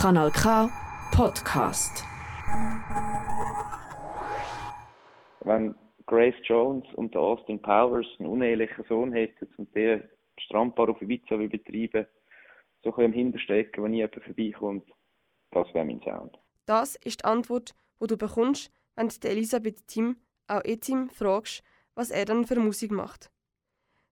Kanal 0.00 0.30
K 0.30 0.70
Podcast. 1.10 2.04
Wenn 5.40 5.74
Grace 6.06 6.36
Jones 6.44 6.84
und 6.94 7.16
Austin 7.16 7.60
Powers 7.60 8.06
einen 8.20 8.28
unehelichen 8.28 8.84
Sohn 8.88 9.12
hätten 9.12 9.48
und 9.56 9.74
der 9.74 10.08
Strandbar 10.38 10.90
auf 10.90 11.02
Ibiza 11.02 11.36
will 11.36 11.48
betreiben, 11.48 12.06
so 12.84 12.94
ein 12.94 13.06
im 13.06 13.12
Hinterstecken, 13.12 13.82
wenn 13.82 13.90
nie 13.90 13.96
jemand 13.96 14.22
vorbeikommt, 14.22 14.88
das 15.50 15.66
wäre 15.74 15.84
mein 15.84 16.00
Sound. 16.02 16.38
Das 16.66 16.94
ist 16.94 17.22
die 17.22 17.24
Antwort, 17.24 17.74
die 18.00 18.06
du 18.06 18.16
bekommst, 18.16 18.70
wenn 18.94 19.08
du 19.08 19.28
Elisabeth 19.28 19.84
Tim, 19.88 20.18
auch 20.46 20.62
Etim, 20.62 21.10
fragst, 21.10 21.64
was 21.96 22.12
er 22.12 22.24
dann 22.24 22.46
für 22.46 22.60
Musik 22.60 22.92
macht. 22.92 23.32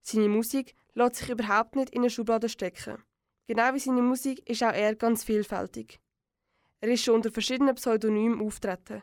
Seine 0.03 0.29
Musik 0.29 0.75
lässt 0.95 1.14
sich 1.14 1.30
überhaupt 1.30 1.77
nicht 1.77 1.91
in 1.91 2.00
eine 2.00 2.11
Schublade 2.11 2.48
stecken. 2.48 3.05
Genau 3.46 3.74
wie 3.74 3.78
seine 3.78 4.02
Musik 4.02 4.48
ist 4.48 4.62
auch 4.64 4.72
er 4.72 4.94
ganz 4.96 5.24
vielfältig. 5.24 6.00
Er 6.80 6.89
ist 6.89 7.04
schon 7.04 7.14
unter 7.14 7.30
verschiedenen 7.30 7.75
Pseudonymen 7.75 8.40
auftreten. 8.40 9.02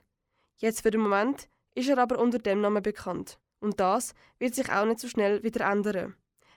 Jetzt 0.57 0.81
für 0.81 0.91
den 0.91 1.01
Moment 1.01 1.47
ist 1.75 1.89
er 1.89 1.97
aber 1.97 2.19
unter 2.19 2.39
dem 2.39 2.61
Namen 2.61 2.83
bekannt. 2.83 3.39
Und 3.59 3.79
das 3.79 4.13
wird 4.39 4.55
sich 4.55 4.69
auch 4.71 4.85
nicht 4.85 4.99
so 4.99 5.07
schnell 5.07 5.43
wieder 5.43 5.65
ändern. 5.71 6.15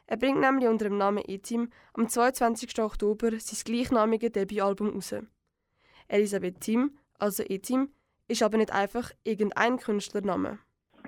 Er 0.09 0.16
bringt 0.16 0.41
nämlich 0.41 0.69
unter 0.69 0.84
dem 0.87 0.98
Namen 0.98 1.25
Etim 1.27 1.70
am 1.95 2.09
22. 2.09 2.80
Oktober 2.80 3.30
sein 3.38 3.61
gleichnamige 3.64 4.30
Debütalbum 4.30 4.91
raus. 4.91 5.14
Elisabeth 6.09 6.61
Tim, 6.61 6.98
also 7.19 7.42
Etim, 7.42 7.89
ist 8.28 8.42
aber 8.42 8.59
nicht 8.59 8.73
einfach 8.73 9.12
irgendein 9.25 9.78
Künstlername. 9.78 10.59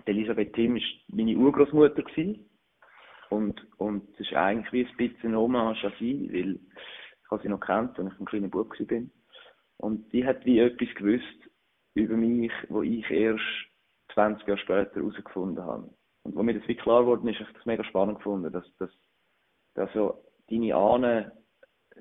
Elisabeth 0.04 0.52
Tim 0.54 0.74
war 0.76 0.82
meine 1.08 1.36
Urgroßmutter 1.36 2.02
und, 3.30 3.66
und 3.78 4.10
das 4.12 4.20
ist 4.20 4.34
eigentlich 4.34 4.72
wie 4.72 4.86
ein 4.86 4.96
bisschen 4.96 5.30
eine 5.30 5.38
Hommage 5.38 5.84
an 5.84 5.92
sie, 5.98 6.30
weil 6.32 6.54
ich 6.54 7.30
habe 7.30 7.42
sie 7.42 7.48
noch 7.48 7.60
kennt, 7.60 7.98
als 7.98 8.12
ich 8.12 8.20
ein 8.20 8.26
kleiner 8.26 8.48
Bub 8.48 8.70
war. 8.70 9.02
Und 9.78 10.12
die 10.12 10.26
hat 10.26 10.44
wie 10.44 10.58
etwas 10.58 10.94
gewusst 10.94 11.50
über 11.94 12.16
mich, 12.16 12.52
wo 12.68 12.82
ich 12.82 13.08
erst 13.10 13.42
20 14.14 14.46
Jahre 14.46 14.60
später 14.60 14.94
herausgefunden 14.96 15.64
habe. 15.64 15.90
Und 16.22 16.34
wo 16.34 16.42
mir 16.42 16.54
das 16.58 16.66
wie 16.68 16.74
klar 16.74 17.02
geworden 17.02 17.28
ist, 17.28 17.38
habe 17.38 17.50
ich 17.50 17.56
das 17.56 17.66
mega 17.66 17.84
spannend 17.84 18.18
gefunden, 18.18 18.52
dass, 18.52 18.64
dass, 18.78 18.90
dass 19.74 19.92
so 19.92 20.24
deine 20.50 20.74
Ahnen, 20.74 21.30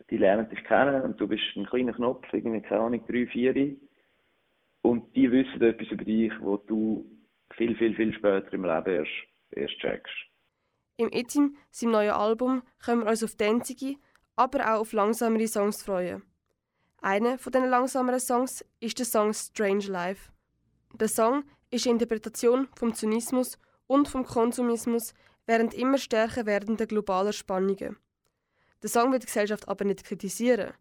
die 0.09 0.17
lernen 0.17 0.49
dich 0.49 0.63
kennen 0.63 1.01
und 1.01 1.19
du 1.19 1.27
bist 1.27 1.43
ein 1.55 1.65
kleiner 1.65 1.93
Knopf, 1.93 2.25
irgendwie, 2.31 2.61
keine 2.61 2.81
Ahnung, 2.81 3.05
drei, 3.07 3.27
vier, 3.27 3.75
und 4.81 5.15
die 5.15 5.31
wissen 5.31 5.61
etwas 5.61 5.87
über 5.89 6.05
dich, 6.05 6.31
wo 6.39 6.57
du 6.57 7.05
viel, 7.55 7.75
viel, 7.75 7.95
viel 7.95 8.13
später 8.13 8.53
im 8.53 8.63
Leben 8.63 8.93
erst, 8.93 9.11
erst 9.51 9.77
checkst. 9.79 10.13
Im 10.99 11.11
Etim, 11.11 11.55
seinem 11.69 11.91
neuen 11.91 12.11
Album, 12.11 12.63
können 12.83 13.03
wir 13.03 13.11
uns 13.11 13.23
auf 13.23 13.35
tänzige, 13.35 13.97
aber 14.35 14.73
auch 14.73 14.79
auf 14.79 14.93
langsamere 14.93 15.47
Songs 15.47 15.83
freuen. 15.83 16.23
Einer 17.01 17.37
von 17.37 17.51
diesen 17.51 17.69
langsameren 17.69 18.19
Songs 18.19 18.65
ist 18.79 18.97
der 18.97 19.05
Song 19.05 19.31
Strange 19.31 19.85
Life. 19.85 20.31
Der 20.95 21.07
Song 21.07 21.43
ist 21.69 21.85
eine 21.85 21.93
Interpretation 21.93 22.67
vom 22.75 22.95
Zynismus 22.95 23.59
und 23.85 24.07
vom 24.07 24.25
Konsumismus 24.25 25.13
während 25.45 25.75
immer 25.75 25.99
stärker 25.99 26.47
werdender 26.47 26.87
globaler 26.87 27.31
Spannungen. 27.31 27.97
Der 28.81 28.89
Song 28.89 29.11
will 29.11 29.19
die 29.19 29.27
Gesellschaft 29.27 29.67
aber 29.67 29.85
nicht 29.85 30.03
kritisieren. 30.03 30.73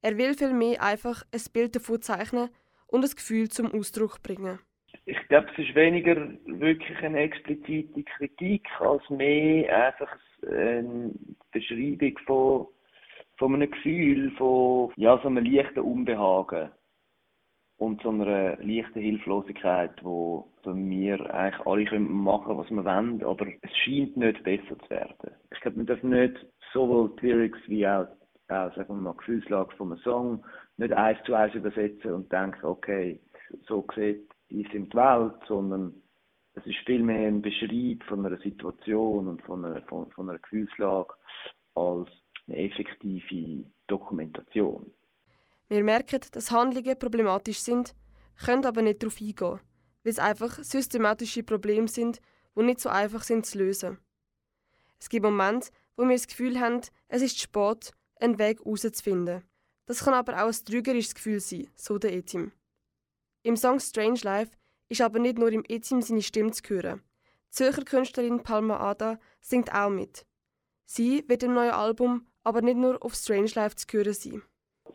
Er 0.00 0.18
will 0.18 0.36
vielmehr 0.36 0.82
einfach 0.82 1.24
ein 1.32 1.42
Bild 1.52 1.76
davon 1.76 2.02
zeichnen 2.02 2.50
und 2.88 3.04
ein 3.04 3.10
Gefühl 3.10 3.48
zum 3.48 3.72
Ausdruck 3.72 4.22
bringen 4.24 4.58
ich 5.04 5.18
glaube, 5.28 5.48
es 5.52 5.58
ist 5.58 5.74
weniger 5.74 6.16
wirklich 6.46 6.98
eine 7.02 7.20
explizite 7.20 8.04
Kritik 8.04 8.68
als 8.80 9.08
mehr 9.10 9.86
einfach 9.86 10.16
eine 10.46 11.10
Beschreibung 11.50 12.18
von, 12.26 12.66
von 13.36 13.54
einem 13.54 13.70
Gefühl, 13.70 14.30
von 14.32 14.92
ja, 14.96 15.18
so 15.18 15.28
einem 15.28 15.44
leichten 15.44 15.80
Unbehagen 15.80 16.70
und 17.78 18.00
so 18.02 18.10
einer 18.10 18.56
leichten 18.58 19.00
Hilflosigkeit, 19.00 19.92
wo 20.02 20.48
wir 20.64 21.34
eigentlich 21.34 21.66
alle 21.66 21.84
können 21.84 22.12
machen 22.12 22.56
was 22.56 22.70
wir 22.70 22.84
wollen, 22.84 23.24
aber 23.24 23.46
es 23.62 23.76
scheint 23.78 24.16
nicht 24.16 24.42
besser 24.44 24.78
zu 24.78 24.90
werden. 24.90 25.34
Ich 25.52 25.60
glaube, 25.60 25.78
man 25.78 25.86
darf 25.86 26.02
nicht 26.04 26.46
sowohl 26.72 27.10
die 27.20 27.26
Lyrics 27.26 27.58
wie 27.66 27.86
auch, 27.86 28.06
auch 28.48 28.74
sagen 28.76 29.02
wir 29.02 29.14
Gefühlslage 29.14 29.74
von 29.76 29.92
einem 29.92 30.00
Song 30.02 30.44
nicht 30.76 30.92
eins 30.92 31.18
zu 31.24 31.34
eins 31.34 31.54
übersetzen 31.54 32.12
und 32.12 32.32
denken, 32.32 32.64
okay, 32.64 33.20
so 33.66 33.84
sieht 33.96 34.31
die 34.52 34.68
sind 34.70 34.92
die 34.92 34.96
Welt, 34.96 35.34
sondern 35.48 35.94
es 36.54 36.66
ist 36.66 36.76
vielmehr 36.84 37.28
ein 37.28 37.40
Beschreib 37.40 38.04
von 38.06 38.26
einer 38.26 38.38
Situation 38.38 39.26
und 39.28 39.42
von 39.42 39.64
einer, 39.64 39.82
von, 39.82 40.10
von 40.10 40.28
einer 40.28 40.38
Gefühlslage 40.38 41.14
als 41.74 42.08
eine 42.46 42.58
effektive 42.58 43.64
Dokumentation. 43.86 44.92
Wir 45.68 45.82
merken, 45.82 46.20
dass 46.32 46.50
Handlungen 46.50 46.98
problematisch 46.98 47.60
sind, 47.60 47.94
können 48.44 48.66
aber 48.66 48.82
nicht 48.82 49.02
darauf 49.02 49.18
eingehen, 49.20 49.60
weil 50.04 50.10
es 50.10 50.18
einfach 50.18 50.58
systematische 50.58 51.42
Probleme 51.42 51.88
sind, 51.88 52.20
die 52.54 52.62
nicht 52.62 52.80
so 52.80 52.90
einfach 52.90 53.22
sind 53.22 53.46
zu 53.46 53.58
lösen. 53.58 53.98
Es 55.00 55.08
gibt 55.08 55.24
Momente, 55.24 55.70
wo 55.96 56.02
wir 56.02 56.12
das 56.12 56.26
Gefühl 56.26 56.60
haben, 56.60 56.82
es 57.08 57.22
ist 57.22 57.40
spät, 57.40 57.92
einen 58.20 58.38
Weg 58.38 58.58
herauszufinden. 58.58 59.42
Das 59.86 60.04
kann 60.04 60.14
aber 60.14 60.44
auch 60.44 60.48
ein 60.48 60.64
trügerisches 60.64 61.14
Gefühl 61.14 61.40
sein, 61.40 61.68
so 61.74 61.98
der 61.98 62.12
Etim. 62.12 62.52
Im 63.44 63.56
Song 63.56 63.80
Strange 63.80 64.20
Life 64.22 64.56
ist 64.88 65.00
aber 65.00 65.18
nicht 65.18 65.36
nur 65.36 65.50
im 65.50 65.64
Etim 65.68 66.00
seine 66.00 66.22
Stimme 66.22 66.52
zu 66.52 66.62
hören. 66.68 67.02
Die 67.48 67.50
Zürcher 67.50 67.84
Künstlerin 67.84 68.44
Palma 68.44 68.78
Ada 68.78 69.18
singt 69.40 69.74
auch 69.74 69.90
mit. 69.90 70.24
Sie 70.84 71.24
wird 71.28 71.42
im 71.42 71.54
neuen 71.54 71.72
Album 71.72 72.26
aber 72.44 72.62
nicht 72.62 72.76
nur 72.76 73.02
auf 73.04 73.14
Strange 73.14 73.50
Life 73.54 73.74
zu 73.74 73.86
hören 73.90 74.12
sein. 74.12 74.42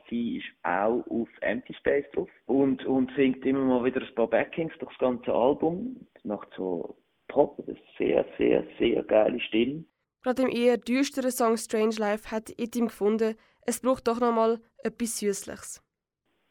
Sie 0.10 0.38
ist 0.38 0.48
auch 0.64 1.04
auf 1.10 1.28
Empty 1.42 1.74
Space 1.74 2.06
drauf 2.14 2.30
und, 2.46 2.86
und 2.86 3.12
singt 3.18 3.46
immer 3.46 3.66
mal 3.66 3.84
wieder 3.84 4.02
ein 4.02 4.16
paar 4.16 4.28
Backings 4.28 4.74
durch 4.80 4.92
das 4.92 5.00
ganze 5.00 5.34
Album. 5.34 6.08
Sie 6.22 6.28
macht 6.30 6.48
so 6.56 6.98
Pop, 7.28 7.62
eine 7.68 7.78
sehr, 7.98 8.26
sehr, 8.38 8.64
sehr 8.80 9.04
geile 9.04 9.42
Stimme. 9.42 9.84
Gerade 10.24 10.44
im 10.44 10.50
eher 10.50 10.78
düsteren 10.78 11.32
Song 11.32 11.58
Strange 11.58 11.96
Life 11.98 12.32
hat 12.32 12.50
Etim 12.58 12.88
gefunden, 12.88 13.36
es 13.66 13.82
braucht 13.82 14.08
doch 14.08 14.22
noch 14.22 14.32
mal 14.34 14.62
etwas 14.78 15.20
Süßliches 15.20 15.84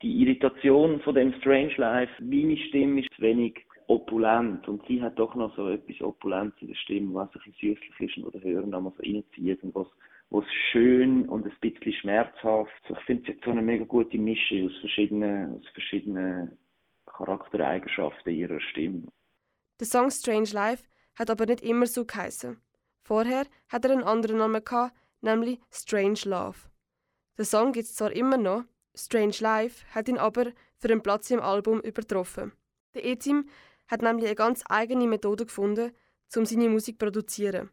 die 0.03 0.23
Irritation 0.23 1.01
von 1.01 1.15
dem 1.15 1.33
Strange 1.35 1.75
Life, 1.77 2.13
meine 2.23 2.57
Stimme 2.57 3.01
ist 3.01 3.21
wenig 3.21 3.65
opulent 3.89 4.67
und 4.69 4.85
sie 4.87 5.01
hat 5.01 5.19
doch 5.19 5.35
noch 5.35 5.55
so 5.57 5.69
etwas 5.69 6.01
Opulentes 6.01 6.61
in 6.61 6.69
der 6.69 6.75
Stimme, 6.75 7.15
was 7.15 7.29
ein 7.35 7.41
bisschen 7.45 7.75
süßlich 7.75 8.01
ist 8.17 8.25
und 8.25 8.35
der 8.35 8.43
Hörer 8.43 8.67
mal 8.67 8.93
so 8.97 9.03
reinzieht 9.03 9.63
und 9.63 9.75
was 9.75 9.87
was 10.31 10.45
schön 10.73 11.29
und 11.29 11.47
ein 11.47 11.57
bisschen 11.61 11.93
schmerzhaft. 11.93 12.73
Ich 12.89 12.99
finde 13.01 13.33
es 13.33 13.39
so 13.45 13.51
eine 13.51 13.63
mega 13.63 13.85
gute 13.85 14.19
Mischung 14.19 14.67
aus 14.67 14.77
verschiedenen, 14.81 15.59
aus 15.59 15.69
verschiedenen 15.73 16.59
Charaktereigenschaften 17.07 18.35
ihrer 18.35 18.61
Stimme. 18.61 19.05
Der 19.79 19.87
Song 19.87 20.11
Strange 20.11 20.51
Life 20.53 20.85
hat 21.15 21.31
aber 21.31 21.47
nicht 21.47 21.63
immer 21.63 21.87
so 21.87 22.05
geheißen. 22.05 22.61
Vorher 23.03 23.45
hat 23.69 23.85
er 23.85 23.93
einen 23.93 24.03
anderen 24.03 24.39
Namen 24.39 24.65
gehabt, 24.65 24.97
nämlich 25.21 25.61
Strange 25.71 26.21
Love. 26.25 26.59
Der 27.39 27.45
Song 27.45 27.73
gibt 27.73 27.85
es 27.85 27.95
zwar 27.95 28.13
immer 28.13 28.37
noch, 28.37 28.65
Strange 28.97 29.37
Life 29.41 29.85
hat 29.95 30.09
ihn 30.09 30.19
aber 30.19 30.47
für 30.79 30.91
einen 30.91 31.03
Platz 31.03 31.31
im 31.31 31.41
Album 31.41 31.81
übertroffen. 31.81 32.53
Der 32.95 33.05
E-Team 33.05 33.49
hat 33.89 34.03
nämlich 34.03 34.27
eine 34.27 34.35
ganz 34.35 34.65
eigene 34.69 35.07
Methode 35.07 35.45
gefunden, 35.45 35.93
um 36.35 36.45
seine 36.45 36.69
Musik 36.69 36.99
zu 36.99 37.05
produzieren, 37.05 37.71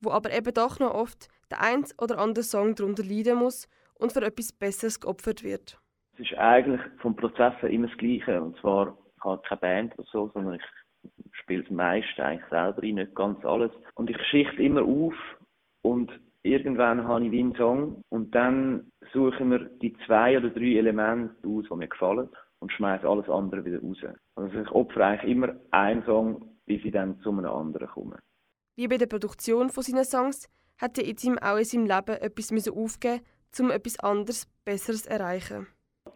wo 0.00 0.10
aber 0.10 0.32
eben 0.32 0.52
doch 0.52 0.80
noch 0.80 0.92
oft 0.92 1.28
der 1.50 1.62
ein 1.62 1.84
oder 2.00 2.18
andere 2.18 2.42
Song 2.42 2.74
darunter 2.74 3.04
leiden 3.04 3.38
muss 3.38 3.68
und 3.94 4.12
für 4.12 4.22
etwas 4.22 4.52
Besseres 4.52 5.00
geopfert 5.00 5.44
wird. 5.44 5.78
Es 6.14 6.20
ist 6.20 6.34
eigentlich 6.34 6.80
vom 6.98 7.14
Prozess 7.14 7.54
her 7.60 7.70
immer 7.70 7.88
das 7.88 7.96
Gleiche. 7.98 8.42
Und 8.42 8.58
zwar, 8.60 8.98
ich 9.16 9.24
habe 9.24 9.42
keine 9.46 9.60
Band 9.60 9.98
oder 9.98 10.08
so, 10.10 10.30
sondern 10.34 10.54
ich 10.54 11.32
spiele 11.32 11.62
das 11.62 11.70
meiste 11.70 12.24
eigentlich 12.24 12.48
selber 12.50 12.82
ein, 12.82 12.94
nicht 12.94 13.14
ganz 13.14 13.44
alles. 13.44 13.70
Und 13.94 14.10
ich 14.10 14.18
schichte 14.30 14.62
immer 14.62 14.82
auf 14.82 15.14
und 15.82 16.10
irgendwann 16.42 17.06
habe 17.06 17.24
ich 17.24 17.30
wie 17.30 17.40
einen 17.40 17.54
Song 17.54 18.02
und 18.08 18.34
dann 18.34 18.90
suchen 19.16 19.50
wir 19.50 19.60
die 19.80 19.96
zwei 20.06 20.36
oder 20.36 20.50
drei 20.50 20.76
Elemente 20.76 21.34
aus, 21.48 21.64
die 21.70 21.74
mir 21.74 21.88
gefallen 21.88 22.28
und 22.60 22.72
schmeißen 22.72 23.08
alles 23.08 23.28
andere 23.28 23.64
wieder 23.64 23.80
raus. 23.80 23.98
Also 24.36 24.58
ich 24.60 24.70
opfere 24.70 25.06
eigentlich 25.06 25.32
immer 25.32 25.54
einen 25.70 26.04
Song, 26.04 26.56
bis 26.66 26.84
ich 26.84 26.92
dann 26.92 27.18
zu 27.20 27.30
einem 27.30 27.46
anderen 27.46 27.88
komme. 27.88 28.18
Wie 28.76 28.88
bei 28.88 28.98
der 28.98 29.06
Produktion 29.06 29.70
von 29.70 29.82
seinen 29.82 30.04
Songs 30.04 30.50
hat 30.78 30.98
der 30.98 31.08
Itzim 31.08 31.38
auch 31.38 31.56
in 31.56 31.64
seinem 31.64 31.86
Leben 31.86 32.20
etwas 32.20 32.68
aufgeben 32.68 33.20
um 33.58 33.70
etwas 33.70 33.98
anderes, 34.00 34.46
Besseres 34.66 35.04
zu 35.04 35.10
erreichen. 35.10 35.66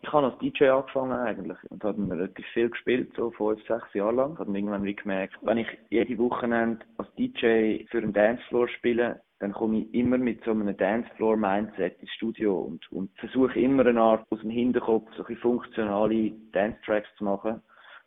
Ich 0.03 0.12
habe 0.12 0.26
als 0.26 0.38
DJ 0.41 0.69
angefangen 0.69 1.12
eigentlich 1.12 1.58
und 1.70 1.82
habe 1.82 2.11
relativ 2.11 2.44
viel 2.53 2.69
gespielt, 2.69 3.12
so 3.17 3.31
fünf, 3.31 3.67
sechs 3.67 3.94
Jahre 3.94 4.12
lang. 4.12 4.32
Ich 4.35 4.38
habe 4.41 4.53
irgendwann 4.53 4.85
wie 4.85 4.94
gemerkt, 4.94 5.38
wenn 5.41 5.56
ich 5.56 5.69
jede 5.88 6.19
Wochenende 6.19 6.85
als 6.99 7.08
DJ 7.14 7.87
für 7.91 7.99
einen 7.99 8.12
Dancefloor 8.12 8.69
spiele, 8.69 9.23
dann 9.41 9.53
komme 9.53 9.79
ich 9.79 9.95
immer 9.95 10.19
mit 10.19 10.45
so 10.45 10.51
einem 10.51 10.77
Dancefloor-Mindset 10.77 11.99
ins 12.01 12.11
Studio 12.13 12.61
und, 12.61 12.93
und 12.93 13.11
versuche 13.19 13.59
immer 13.59 13.87
eine 13.87 14.01
Art 14.01 14.27
aus 14.31 14.41
dem 14.41 14.51
Hinterkopf 14.51 15.09
so 15.17 15.25
funktionale 15.25 16.33
Dance-Tracks 16.53 17.09
zu 17.17 17.25
machen 17.25 17.63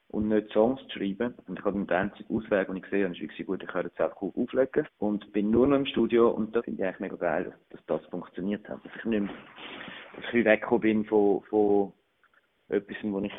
und 0.09 0.27
nicht 0.27 0.51
Songs 0.51 0.79
zu 0.89 0.99
schreiben. 0.99 1.33
Und 1.47 1.57
ich 1.57 1.65
habe 1.65 1.83
den 1.83 1.89
einzigen 1.89 2.37
Ausweg, 2.37 2.67
den 2.67 2.77
ich 2.77 2.83
gesehen 2.83 3.15
habe, 3.15 3.25
ist 3.25 3.47
gut, 3.47 3.63
ich 3.63 3.67
kann 3.69 3.83
jetzt 3.83 3.99
einfach 3.99 4.21
auflegen 4.21 4.87
und 4.99 5.33
bin 5.33 5.49
nur 5.49 5.65
noch 5.65 5.77
im 5.77 5.87
Studio 5.87 6.29
und 6.29 6.55
da 6.55 6.61
finde 6.61 6.81
ich 6.81 6.87
eigentlich 6.87 6.99
mega 6.99 7.15
geil, 7.15 7.45
dass, 7.71 7.79
dass 7.87 8.01
das 8.01 8.09
funktioniert 8.11 8.69
hat. 8.69 8.85
Dass 8.85 8.95
ich 8.95 9.05
nicht 9.05 9.21
mehr 9.21 9.31
ich 9.31 10.17
ein 10.17 10.21
bisschen 10.21 10.45
weggekommen 10.45 10.81
bin 10.81 11.05
von, 11.05 11.41
von 11.49 11.93
etwas, 12.67 12.97
was 13.01 13.23
ich 13.23 13.33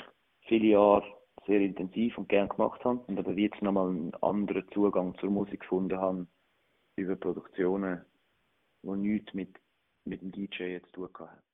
viele 0.48 0.66
Jahre 0.66 1.04
sehr 1.46 1.60
intensiv 1.60 2.18
und 2.18 2.28
gern 2.28 2.48
gemacht 2.48 2.84
habe 2.84 2.98
und 3.06 3.18
aber 3.20 3.32
jetzt 3.34 3.62
nochmal 3.62 3.90
einen 3.90 4.14
anderen 4.20 4.66
Zugang 4.72 5.14
zur 5.20 5.30
Musik 5.30 5.60
gefunden 5.60 5.96
habe 5.96 6.26
über 6.96 7.16
Produktionen, 7.16 8.04
die 8.82 8.90
nichts 8.90 9.34
mit, 9.34 9.56
mit 10.04 10.22
dem 10.22 10.32
DJ 10.32 10.64
jetzt 10.64 10.92
zu 10.92 11.06
tun 11.06 11.28
haben. 11.28 11.53